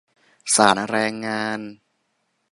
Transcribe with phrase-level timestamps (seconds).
[0.55, 1.59] ศาลแรงงาน?